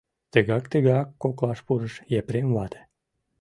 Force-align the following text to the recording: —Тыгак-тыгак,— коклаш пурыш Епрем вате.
—Тыгак-тыгак,— 0.31 1.07
коклаш 1.21 1.59
пурыш 1.65 1.95
Епрем 2.19 2.47
вате. 2.55 2.81